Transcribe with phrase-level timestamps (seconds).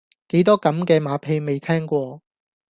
[0.29, 2.21] 幾多咁嘅馬屁未聽過